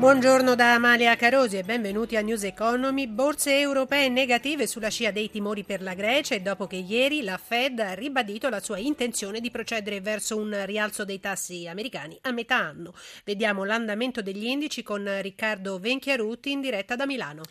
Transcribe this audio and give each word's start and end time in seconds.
Buongiorno 0.00 0.54
da 0.54 0.72
Amalia 0.72 1.14
Carosi 1.14 1.58
e 1.58 1.62
benvenuti 1.62 2.16
a 2.16 2.22
News 2.22 2.44
Economy. 2.44 3.06
Borse 3.06 3.60
europee 3.60 4.08
negative 4.08 4.66
sulla 4.66 4.88
scia 4.88 5.10
dei 5.10 5.28
timori 5.28 5.62
per 5.62 5.82
la 5.82 5.92
Grecia 5.92 6.34
e 6.34 6.40
dopo 6.40 6.66
che 6.66 6.76
ieri 6.76 7.22
la 7.22 7.36
Fed 7.36 7.78
ha 7.80 7.92
ribadito 7.92 8.48
la 8.48 8.60
sua 8.60 8.78
intenzione 8.78 9.40
di 9.40 9.50
procedere 9.50 10.00
verso 10.00 10.38
un 10.38 10.58
rialzo 10.64 11.04
dei 11.04 11.20
tassi 11.20 11.68
americani 11.68 12.16
a 12.22 12.30
metà 12.30 12.56
anno. 12.56 12.94
Vediamo 13.26 13.64
l'andamento 13.64 14.22
degli 14.22 14.46
indici 14.46 14.82
con 14.82 15.06
Riccardo 15.20 15.78
Venchiarutti 15.78 16.50
in 16.50 16.62
diretta 16.62 16.96
da 16.96 17.04
Milano. 17.04 17.42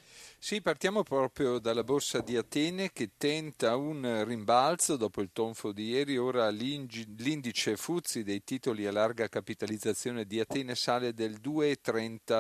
Sì, 0.41 0.59
partiamo 0.61 1.04
proprio 1.04 1.59
dalla 1.59 1.84
borsa 1.84 2.22
di 2.22 2.36
Atene 2.36 2.91
che 2.94 3.11
tenta 3.17 3.75
un 3.75 4.23
rimbalzo 4.25 4.95
dopo 4.95 5.22
il 5.22 5.30
tonfo 5.34 5.72
di 5.72 5.89
ieri. 5.89 6.17
Ora 6.17 6.50
l'indice 6.50 7.75
Fuzzi 7.75 8.23
dei 8.23 8.41
titoli 8.44 8.88
a 8.88 8.91
larga 8.91 9.27
capitalizzazione 9.27 10.25
di 10.25 10.39
Atene 10.39 10.73
sale 10.73 11.13
del 11.13 11.39
2,30%. 11.44 12.38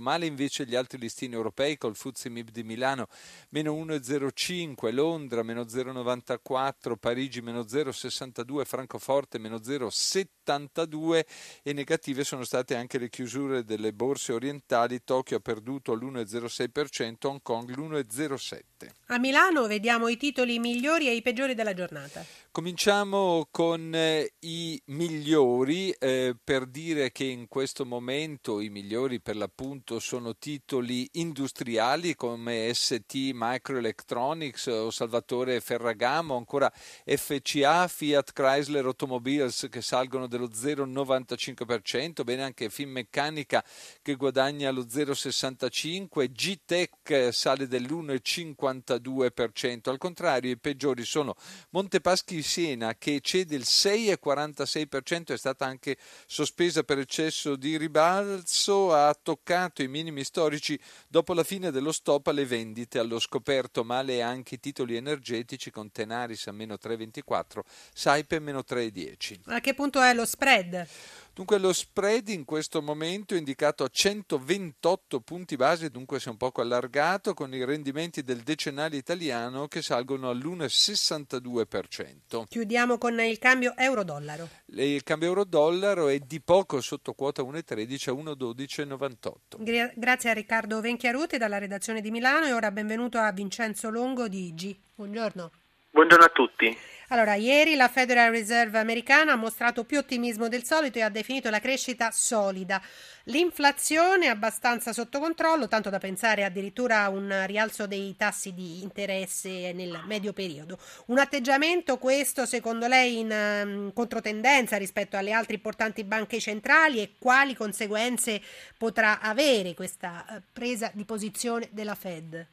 Male 0.00 0.26
invece 0.26 0.66
gli 0.66 0.74
altri 0.74 0.98
listini 0.98 1.34
europei 1.34 1.76
col 1.76 1.96
Fuzzi 1.96 2.28
MIB 2.28 2.50
di 2.50 2.62
Milano 2.62 3.06
meno 3.50 3.72
1,05, 3.74 4.92
Londra 4.92 5.42
meno 5.42 5.62
0,94, 5.62 6.96
Parigi 6.98 7.40
meno 7.40 7.60
0,62, 7.60 8.64
Francoforte 8.64 9.38
meno 9.38 9.56
0,72 9.56 11.24
e 11.62 11.72
negative 11.72 12.24
sono 12.24 12.44
state 12.44 12.74
anche 12.74 12.98
le 12.98 13.08
chiusure 13.08 13.64
delle 13.64 13.92
borse 13.92 14.32
orientali. 14.32 15.02
Tokyo 15.04 15.36
ha 15.36 15.40
perduto 15.40 15.94
l'1,06%. 15.94 17.26
Hong 17.26 17.40
Kong 17.42 17.68
l'1,07. 17.68 18.88
A 19.06 19.18
Milano 19.18 19.66
vediamo 19.66 20.08
i 20.08 20.16
titoli 20.16 20.58
migliori 20.58 21.08
e 21.08 21.14
i 21.14 21.22
peggiori 21.22 21.54
della 21.54 21.74
giornata. 21.74 22.24
Cominciamo 22.50 23.48
con 23.50 23.92
eh, 23.94 24.34
i 24.40 24.80
migliori 24.86 25.90
eh, 25.90 26.36
per 26.42 26.66
dire 26.66 27.10
che 27.10 27.24
in 27.24 27.48
questo 27.48 27.84
momento 27.84 28.60
i 28.60 28.68
migliori 28.68 29.03
per 29.04 29.36
l'appunto 29.36 29.98
sono 29.98 30.34
titoli 30.34 31.06
industriali 31.12 32.14
come 32.14 32.72
ST 32.72 33.32
Microelectronics 33.34 34.66
o 34.68 34.90
Salvatore 34.90 35.60
Ferragamo, 35.60 36.36
ancora 36.36 36.72
FCA, 37.04 37.86
Fiat 37.86 38.32
Chrysler 38.32 38.86
Automobiles 38.86 39.68
che 39.70 39.82
salgono 39.82 40.26
dello 40.26 40.48
0,95%, 40.48 42.24
bene 42.24 42.44
anche 42.44 42.70
Finmeccanica 42.70 43.62
che 44.00 44.14
guadagna 44.14 44.70
lo 44.70 44.84
0,65%, 44.84 46.30
GTEC 46.30 47.28
sale 47.30 47.68
dell'1,52%, 47.68 49.90
al 49.90 49.98
contrario 49.98 50.50
i 50.50 50.58
peggiori 50.58 51.04
sono 51.04 51.34
Montepaschi 51.70 52.42
Siena 52.42 52.94
che 52.94 53.20
cede 53.20 53.54
il 53.54 53.64
6,46%, 53.66 55.34
è 55.34 55.36
stata 55.36 55.66
anche 55.66 55.98
sospesa 56.26 56.84
per 56.84 56.98
eccesso 56.98 57.56
di 57.56 57.76
ribalzo, 57.76 58.93
ha 58.94 59.14
toccato 59.20 59.82
i 59.82 59.88
minimi 59.88 60.24
storici 60.24 60.78
dopo 61.08 61.34
la 61.34 61.44
fine 61.44 61.70
dello 61.70 61.92
stop 61.92 62.28
alle 62.28 62.46
vendite 62.46 62.98
allo 62.98 63.18
scoperto, 63.18 63.84
male 63.84 64.22
anche 64.22 64.56
i 64.56 64.60
titoli 64.60 64.96
energetici 64.96 65.70
con 65.70 65.90
Tenaris 65.90 66.46
a 66.46 66.52
meno 66.52 66.74
3,24, 66.74 67.60
Saipe 67.92 68.38
meno 68.38 68.60
3,10. 68.66 69.40
A 69.46 69.60
che 69.60 69.74
punto 69.74 70.00
è 70.00 70.14
lo 70.14 70.24
spread? 70.24 70.86
Dunque 71.34 71.58
lo 71.58 71.72
spread 71.72 72.28
in 72.28 72.44
questo 72.44 72.80
momento 72.80 73.34
è 73.34 73.38
indicato 73.38 73.82
a 73.82 73.88
128 73.90 75.18
punti 75.18 75.56
base, 75.56 75.90
dunque 75.90 76.20
si 76.20 76.28
è 76.28 76.30
un 76.30 76.36
poco 76.36 76.60
allargato 76.60 77.34
con 77.34 77.52
i 77.52 77.64
rendimenti 77.64 78.22
del 78.22 78.42
decennale 78.42 78.96
italiano 78.96 79.66
che 79.66 79.82
salgono 79.82 80.30
all'1,62%. 80.30 82.44
Chiudiamo 82.48 82.98
con 82.98 83.18
il 83.18 83.40
cambio 83.40 83.74
euro-dollaro. 83.76 84.48
Il 84.66 85.02
cambio 85.02 85.26
euro-dollaro 85.26 86.06
è 86.06 86.20
di 86.20 86.40
poco 86.40 86.80
sotto 86.80 87.14
quota 87.14 87.42
1,13 87.42 88.10
a 88.10 88.12
1,1298. 88.12 89.34
Gra- 89.58 89.90
grazie 89.96 90.30
a 90.30 90.34
Riccardo 90.34 90.80
Venchiaruti 90.80 91.36
dalla 91.36 91.58
redazione 91.58 92.00
di 92.00 92.12
Milano 92.12 92.46
e 92.46 92.52
ora 92.52 92.70
benvenuto 92.70 93.18
a 93.18 93.32
Vincenzo 93.32 93.90
Longo 93.90 94.28
di 94.28 94.46
IG. 94.46 94.76
Buongiorno. 94.94 95.50
Buongiorno 95.90 96.24
a 96.24 96.28
tutti. 96.28 96.78
Allora, 97.14 97.36
ieri 97.36 97.76
la 97.76 97.86
Federal 97.86 98.32
Reserve 98.32 98.76
americana 98.76 99.34
ha 99.34 99.36
mostrato 99.36 99.84
più 99.84 99.98
ottimismo 99.98 100.48
del 100.48 100.64
solito 100.64 100.98
e 100.98 101.02
ha 101.02 101.08
definito 101.08 101.48
la 101.48 101.60
crescita 101.60 102.10
solida. 102.10 102.82
L'inflazione 103.26 104.26
è 104.26 104.30
abbastanza 104.30 104.92
sotto 104.92 105.20
controllo, 105.20 105.68
tanto 105.68 105.90
da 105.90 105.98
pensare 105.98 106.42
addirittura 106.42 107.04
a 107.04 107.10
un 107.10 107.44
rialzo 107.46 107.86
dei 107.86 108.16
tassi 108.16 108.52
di 108.52 108.82
interesse 108.82 109.72
nel 109.72 110.02
medio 110.06 110.32
periodo. 110.32 110.76
Un 111.06 111.20
atteggiamento 111.20 111.98
questo, 111.98 112.46
secondo 112.46 112.88
lei, 112.88 113.20
in 113.20 113.30
um, 113.30 113.92
controtendenza 113.92 114.76
rispetto 114.76 115.16
alle 115.16 115.30
altre 115.30 115.54
importanti 115.54 116.02
banche 116.02 116.40
centrali 116.40 117.00
e 117.00 117.14
quali 117.16 117.54
conseguenze 117.54 118.42
potrà 118.76 119.20
avere 119.20 119.74
questa 119.74 120.24
uh, 120.28 120.42
presa 120.52 120.90
di 120.92 121.04
posizione 121.04 121.68
della 121.70 121.94
Fed? 121.94 122.44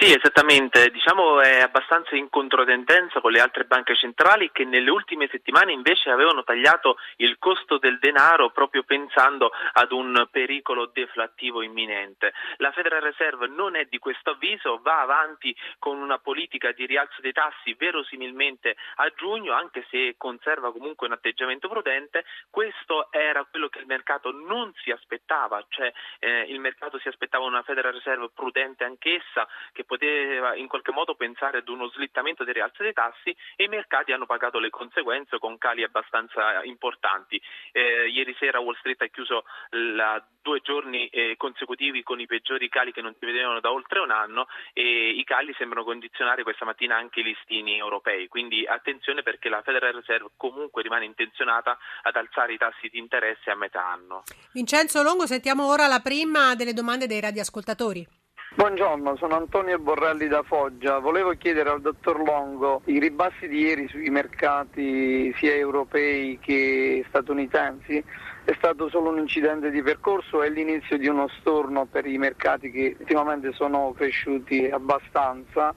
Sì, 0.00 0.14
esattamente, 0.14 0.88
diciamo 0.88 1.42
è 1.42 1.60
abbastanza 1.60 2.16
in 2.16 2.30
controtendenza 2.30 3.20
con 3.20 3.32
le 3.32 3.40
altre 3.40 3.64
banche 3.64 3.94
centrali 3.94 4.50
che 4.50 4.64
nelle 4.64 4.88
ultime 4.88 5.28
settimane 5.30 5.72
invece 5.72 6.08
avevano 6.08 6.42
tagliato 6.42 6.96
il 7.16 7.36
costo 7.38 7.76
del 7.76 7.98
denaro 7.98 8.48
proprio 8.48 8.82
pensando 8.82 9.52
ad 9.74 9.92
un 9.92 10.26
pericolo 10.30 10.86
deflattivo 10.86 11.60
imminente. 11.60 12.32
La 12.56 12.72
Federal 12.72 13.02
Reserve 13.02 13.48
non 13.48 13.76
è 13.76 13.84
di 13.90 13.98
questo 13.98 14.30
avviso, 14.30 14.80
va 14.82 15.02
avanti 15.02 15.54
con 15.78 15.98
una 15.98 16.18
politica 16.18 16.72
di 16.72 16.86
rialzo 16.86 17.20
dei 17.20 17.32
tassi 17.32 17.74
verosimilmente 17.74 18.76
a 18.94 19.12
giugno, 19.14 19.52
anche 19.52 19.84
se 19.90 20.14
conserva 20.16 20.72
comunque 20.72 21.08
un 21.08 21.12
atteggiamento 21.12 21.68
prudente. 21.68 22.24
Questo 22.48 23.12
era 23.12 23.44
quello 23.44 23.68
che 23.68 23.80
il 23.80 23.86
mercato 23.86 24.32
non 24.32 24.72
si 24.82 24.90
aspettava, 24.90 25.62
cioè 25.68 25.92
eh, 26.20 26.46
il 26.48 26.58
mercato 26.58 26.98
si 27.00 27.08
aspettava 27.08 27.44
una 27.44 27.62
Federal 27.62 27.92
Reserve 27.92 28.30
prudente 28.34 28.84
anch'essa 28.84 29.46
che 29.72 29.84
poteva 29.90 30.54
in 30.54 30.68
qualche 30.68 30.92
modo 30.92 31.16
pensare 31.16 31.58
ad 31.58 31.68
uno 31.68 31.88
slittamento 31.88 32.44
del 32.44 32.54
rialzo 32.54 32.84
dei 32.84 32.92
tassi 32.92 33.34
e 33.56 33.64
i 33.64 33.68
mercati 33.68 34.12
hanno 34.12 34.24
pagato 34.24 34.60
le 34.60 34.70
conseguenze 34.70 35.40
con 35.40 35.58
cali 35.58 35.82
abbastanza 35.82 36.62
importanti. 36.62 37.42
Eh, 37.72 38.06
ieri 38.08 38.36
sera 38.38 38.60
Wall 38.60 38.76
Street 38.76 39.02
ha 39.02 39.06
chiuso 39.06 39.42
la, 39.70 40.24
due 40.42 40.60
giorni 40.60 41.08
eh, 41.08 41.34
consecutivi 41.36 42.04
con 42.04 42.20
i 42.20 42.26
peggiori 42.26 42.68
cali 42.68 42.92
che 42.92 43.02
non 43.02 43.16
si 43.18 43.26
vedevano 43.26 43.58
da 43.58 43.72
oltre 43.72 43.98
un 43.98 44.12
anno 44.12 44.46
e 44.72 45.10
i 45.10 45.24
cali 45.24 45.52
sembrano 45.58 45.84
condizionare 45.84 46.44
questa 46.44 46.64
mattina 46.64 46.96
anche 46.96 47.20
i 47.20 47.24
listini 47.24 47.76
europei. 47.76 48.28
Quindi 48.28 48.64
attenzione 48.66 49.22
perché 49.22 49.48
la 49.48 49.62
Federal 49.62 49.92
Reserve 49.92 50.30
comunque 50.36 50.82
rimane 50.82 51.04
intenzionata 51.04 51.76
ad 52.02 52.14
alzare 52.14 52.52
i 52.52 52.58
tassi 52.58 52.88
di 52.88 52.98
interesse 52.98 53.50
a 53.50 53.56
metà 53.56 53.84
anno. 53.84 54.22
Vincenzo 54.52 55.02
Longo, 55.02 55.26
sentiamo 55.26 55.66
ora 55.66 55.88
la 55.88 55.98
prima 55.98 56.54
delle 56.54 56.74
domande 56.74 57.08
dei 57.08 57.20
radioascoltatori. 57.20 58.19
Buongiorno, 58.52 59.16
sono 59.16 59.36
Antonio 59.36 59.78
Borrelli 59.78 60.26
da 60.26 60.42
Foggia. 60.42 60.98
Volevo 60.98 61.30
chiedere 61.36 61.70
al 61.70 61.80
dottor 61.80 62.20
Longo 62.20 62.82
i 62.86 62.98
ribassi 62.98 63.46
di 63.46 63.60
ieri 63.60 63.86
sui 63.88 64.10
mercati 64.10 65.32
sia 65.36 65.54
europei 65.54 66.36
che 66.40 67.04
statunitensi. 67.08 68.02
È 68.44 68.52
stato 68.56 68.88
solo 68.88 69.10
un 69.10 69.18
incidente 69.18 69.70
di 69.70 69.80
percorso 69.82 70.42
è 70.42 70.50
l'inizio 70.50 70.98
di 70.98 71.06
uno 71.06 71.28
storno 71.38 71.86
per 71.86 72.06
i 72.06 72.18
mercati 72.18 72.72
che 72.72 72.96
ultimamente 72.98 73.52
sono 73.52 73.92
cresciuti 73.96 74.64
abbastanza? 74.66 75.72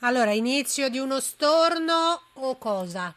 Allora, 0.00 0.32
inizio 0.32 0.90
di 0.90 0.98
uno 0.98 1.20
storno 1.20 2.20
o 2.34 2.58
cosa? 2.58 3.14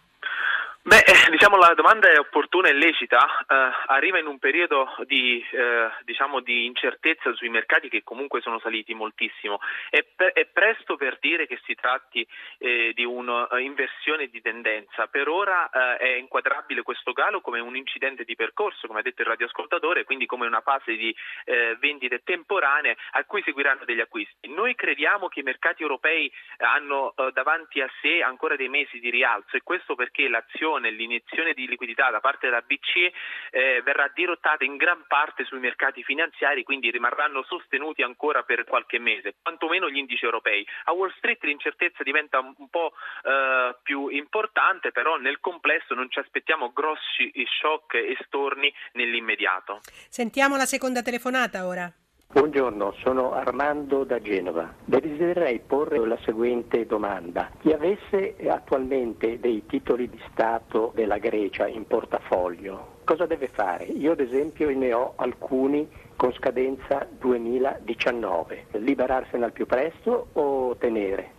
Beh, 0.87 0.99
eh, 0.99 1.31
diciamo 1.31 1.57
la 1.57 1.73
domanda 1.73 2.11
è 2.11 2.19
opportuna 2.19 2.67
e 2.67 2.73
lecita, 2.73 3.17
eh, 3.17 3.55
arriva 3.87 4.19
in 4.19 4.27
un 4.27 4.37
periodo 4.37 4.87
di, 5.07 5.43
eh, 5.51 5.89
diciamo 6.03 6.41
di, 6.41 6.65
incertezza 6.67 7.33
sui 7.33 7.49
mercati 7.49 7.89
che 7.89 8.03
comunque 8.03 8.39
sono 8.39 8.59
saliti 8.59 8.93
moltissimo. 8.93 9.57
È, 9.89 10.05
pre- 10.15 10.33
è 10.33 10.45
presto 10.45 10.95
per 10.95 11.17
dire 11.19 11.47
che 11.47 11.59
si 11.65 11.73
tratti 11.73 12.23
eh, 12.59 12.91
di 12.93 13.03
un'inversione 13.03 14.27
di 14.27 14.39
tendenza, 14.41 15.07
per 15.07 15.27
ora 15.27 15.67
eh, 15.71 15.97
è 15.97 16.15
inquadrabile 16.17 16.83
questo 16.83 17.13
calo 17.13 17.41
come 17.41 17.59
un 17.59 17.75
incidente 17.75 18.23
di 18.23 18.35
percorso, 18.35 18.85
come 18.85 18.99
ha 18.99 19.01
detto 19.01 19.23
il 19.23 19.27
radioascoltatore, 19.29 20.03
quindi 20.03 20.27
come 20.27 20.45
una 20.45 20.61
fase 20.61 20.95
di 20.95 21.15
eh, 21.45 21.75
vendite 21.79 22.21
temporanee 22.23 22.95
a 23.13 23.23
cui 23.23 23.41
seguiranno 23.41 23.85
degli 23.85 24.01
acquisti. 24.01 24.53
Noi 24.53 24.75
crediamo 24.75 25.29
che 25.29 25.39
i 25.39 25.43
mercati 25.43 25.81
europei 25.81 26.31
hanno 26.57 27.15
davanti 27.33 27.81
a 27.81 27.89
sé 28.01 28.21
ancora 28.21 28.55
dei 28.55 28.69
mesi 28.69 28.99
di 28.99 29.09
rialzo 29.09 29.57
e 29.57 29.61
questo 29.63 29.95
perché 29.95 30.27
l'azione 30.27 30.73
l'iniezione, 30.79 30.91
l'iniezione 30.91 31.53
di 31.53 31.67
liquidità 31.67 32.09
da 32.09 32.19
parte 32.19 32.47
della 32.47 32.61
BCE 32.61 33.13
eh, 33.51 33.81
verrà 33.83 34.11
dirottata 34.13 34.63
in 34.63 34.75
gran 34.75 35.05
parte 35.07 35.45
sui 35.45 35.59
mercati 35.59 36.03
finanziari, 36.03 36.63
quindi 36.63 36.91
rimarranno 36.91 37.43
sostenuti 37.43 38.01
ancora 38.01 38.43
per 38.43 38.63
qualche 38.65 38.99
mese, 38.99 39.35
quantomeno 39.41 39.89
gli 39.89 39.97
indici 39.97 40.25
europei. 40.25 40.65
A 40.85 40.93
Wall 40.93 41.13
Street 41.17 41.43
l'incertezza 41.43 42.03
diventa 42.03 42.39
un 42.39 42.69
po' 42.69 42.93
eh, 43.23 43.75
più 43.81 44.07
importante, 44.07 44.91
però 44.91 45.17
nel 45.17 45.39
complesso 45.39 45.93
non 45.93 46.09
ci 46.09 46.19
aspettiamo 46.19 46.71
grossi 46.71 47.31
shock 47.59 47.95
e 47.95 48.17
storni 48.25 48.73
nell'immediato. 48.93 49.81
Sentiamo 50.09 50.57
la 50.57 50.65
seconda 50.65 51.01
telefonata 51.01 51.65
ora. 51.65 51.91
Buongiorno, 52.27 52.93
sono 53.01 53.31
Armando 53.31 54.03
da 54.03 54.19
Genova. 54.19 54.73
Desidererei 54.83 55.61
porre 55.65 56.05
la 56.05 56.17
seguente 56.25 56.85
domanda. 56.85 57.49
Chi 57.59 57.71
avesse 57.71 58.35
attualmente 58.49 59.39
dei 59.39 59.65
titoli 59.65 60.09
di 60.09 60.19
Stato 60.31 60.91
della 60.95 61.17
Grecia 61.17 61.67
in 61.67 61.87
portafoglio, 61.87 62.99
cosa 63.05 63.25
deve 63.25 63.47
fare? 63.47 63.85
Io 63.85 64.11
ad 64.11 64.19
esempio 64.19 64.69
ne 64.69 64.91
ho 64.91 65.13
alcuni 65.15 65.87
con 66.17 66.33
scadenza 66.33 67.07
2019. 67.09 68.65
Liberarsene 68.71 69.45
al 69.45 69.53
più 69.53 69.65
presto 69.65 70.27
o 70.33 70.75
tenere? 70.75 71.31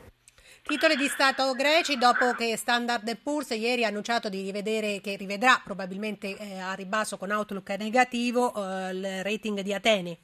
Titoli 0.63 0.97
di 0.97 1.07
Stato 1.07 1.53
greci 1.53 1.97
dopo 1.97 2.33
che 2.33 2.57
Standard 2.57 3.19
Poor's 3.23 3.51
ieri 3.51 3.85
ha 3.85 3.89
annunciato 3.89 4.29
di 4.29 4.43
rivedere, 4.43 5.01
che 5.01 5.15
rivedrà 5.17 5.61
probabilmente 5.63 6.37
eh, 6.37 6.59
a 6.59 6.73
ribasso 6.73 7.17
con 7.19 7.31
outlook 7.31 7.69
negativo 7.79 8.53
eh, 8.53 8.91
il 8.91 9.23
rating 9.23 9.61
di 9.61 9.73
Atene. 9.73 10.19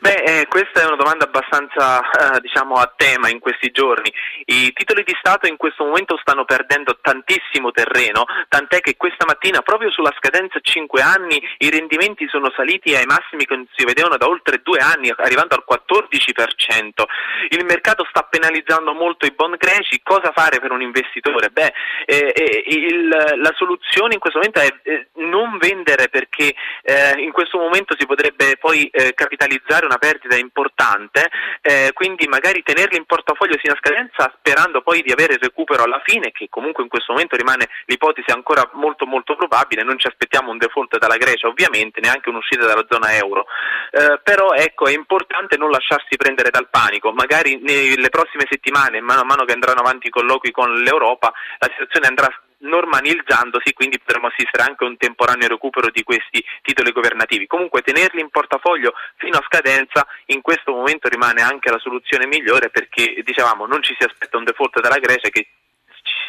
Beh, 0.00 0.14
eh, 0.14 0.46
questa 0.48 0.80
è 0.80 0.86
una 0.86 0.96
domanda 0.96 1.26
abbastanza 1.26 2.00
eh, 2.00 2.40
diciamo, 2.40 2.76
a 2.76 2.90
tema 2.96 3.28
in 3.28 3.38
questi 3.38 3.70
giorni. 3.70 4.10
I 4.46 4.72
titoli 4.72 5.04
di 5.04 5.14
Stato 5.18 5.46
in 5.46 5.58
questo 5.58 5.84
momento 5.84 6.16
stanno 6.22 6.46
perdendo 6.46 6.96
tantissimo 7.02 7.70
terreno, 7.70 8.24
tant'è 8.48 8.80
che 8.80 8.96
questa 8.96 9.26
mattina, 9.26 9.60
proprio 9.60 9.90
sulla 9.90 10.14
scadenza 10.16 10.58
5 10.58 11.02
anni, 11.02 11.38
i 11.58 11.68
rendimenti 11.68 12.26
sono 12.28 12.50
saliti 12.56 12.94
ai 12.94 13.04
massimi 13.04 13.44
che 13.44 13.62
si 13.76 13.84
vedevano 13.84 14.16
da 14.16 14.26
oltre 14.26 14.62
due 14.62 14.78
anni, 14.78 15.12
arrivando 15.14 15.54
al 15.54 15.64
14%. 15.68 17.04
Il 17.50 17.66
mercato 17.66 18.06
sta 18.08 18.22
penalizzando 18.22 18.94
molto 18.94 19.26
i 19.26 19.32
bond 19.32 19.58
greci. 19.58 20.00
Cosa 20.02 20.32
fare 20.34 20.60
per 20.60 20.70
un 20.70 20.80
investitore? 20.80 21.50
Beh, 21.50 21.74
eh, 22.06 22.32
eh 22.34 22.64
il, 22.68 23.06
la 23.08 23.52
soluzione 23.54 24.14
in 24.14 24.20
questo 24.20 24.38
momento 24.38 24.60
è 24.60 24.72
eh, 24.82 25.08
non 25.16 25.58
vendere 25.58 26.08
perché 26.08 26.54
eh, 26.84 27.20
in 27.20 27.32
questo 27.32 27.58
momento 27.58 27.94
si 27.98 28.06
potrebbe 28.06 28.56
poi 28.56 28.90
capitalizzare 29.14 29.88
una 29.90 29.98
perdita 29.98 30.36
importante, 30.36 31.28
eh, 31.60 31.90
quindi 31.92 32.28
magari 32.28 32.62
tenerli 32.62 32.96
in 32.96 33.04
portafoglio 33.04 33.58
fino 33.58 33.74
a 33.74 33.78
scadenza 33.82 34.32
sperando 34.38 34.82
poi 34.82 35.02
di 35.02 35.10
avere 35.10 35.36
recupero 35.36 35.82
alla 35.82 36.00
fine, 36.04 36.30
che 36.30 36.46
comunque 36.48 36.84
in 36.84 36.88
questo 36.88 37.12
momento 37.12 37.36
rimane 37.36 37.68
l'ipotesi 37.86 38.30
ancora 38.30 38.68
molto 38.74 39.04
molto 39.04 39.34
probabile, 39.34 39.82
non 39.82 39.98
ci 39.98 40.06
aspettiamo 40.06 40.50
un 40.50 40.58
default 40.58 40.98
dalla 40.98 41.16
Grecia 41.16 41.48
ovviamente, 41.48 42.00
neanche 42.00 42.28
un'uscita 42.28 42.64
dalla 42.64 42.86
zona 42.88 43.16
euro, 43.16 43.46
eh, 43.90 44.20
però 44.22 44.52
ecco 44.52 44.86
è 44.86 44.92
importante 44.92 45.56
non 45.56 45.70
lasciarsi 45.70 46.16
prendere 46.16 46.50
dal 46.50 46.68
panico, 46.70 47.12
magari 47.12 47.58
nelle 47.60 48.08
prossime 48.10 48.46
settimane, 48.48 49.00
mano 49.00 49.22
a 49.22 49.24
mano 49.24 49.44
che 49.44 49.52
andranno 49.52 49.80
avanti 49.80 50.06
i 50.06 50.10
colloqui 50.10 50.52
con 50.52 50.72
l'Europa, 50.72 51.32
la 51.58 51.68
situazione 51.70 52.06
andrà 52.06 52.28
normalizzandosi, 52.60 53.72
quindi 53.72 53.98
potremo 53.98 54.28
assistere 54.28 54.64
anche 54.64 54.84
a 54.84 54.88
un 54.88 54.96
temporaneo 54.96 55.48
recupero 55.48 55.90
di 55.90 56.02
questi 56.02 56.44
titoli 56.62 56.92
governativi. 56.92 57.46
Comunque 57.46 57.82
tenerli 57.82 58.20
in 58.20 58.30
portafoglio 58.30 58.92
fino 59.16 59.36
a 59.36 59.44
scadenza 59.46 60.06
in 60.26 60.40
questo 60.40 60.72
momento 60.72 61.08
rimane 61.08 61.42
anche 61.42 61.70
la 61.70 61.78
soluzione 61.78 62.26
migliore 62.26 62.70
perché 62.70 63.22
dicevamo 63.24 63.66
non 63.66 63.82
ci 63.82 63.94
si 63.98 64.04
aspetta 64.04 64.36
un 64.36 64.44
default 64.44 64.80
dalla 64.80 64.98
Grecia 64.98 65.28
che 65.28 65.48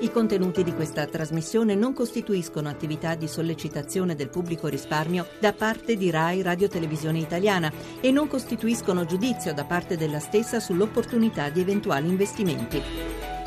I 0.00 0.10
contenuti 0.10 0.62
di 0.62 0.74
questa 0.74 1.06
trasmissione 1.06 1.74
non 1.74 1.94
costituiscono 1.94 2.68
attività 2.68 3.14
di 3.14 3.28
sollecitazione 3.28 4.14
del 4.14 4.28
pubblico 4.28 4.68
risparmio 4.68 5.26
da 5.40 5.54
parte 5.54 5.96
di 5.96 6.10
RAI 6.10 6.42
Radio 6.42 6.68
Televisione 6.68 7.20
Italiana 7.20 7.72
e 8.02 8.10
non 8.10 8.28
costituiscono 8.28 9.06
giudizio 9.06 9.54
da 9.54 9.64
parte 9.64 9.96
della 9.96 10.20
stessa 10.20 10.60
sull'opportunità 10.60 11.48
di 11.48 11.62
eventuali 11.62 12.08
investimenti. 12.08 13.33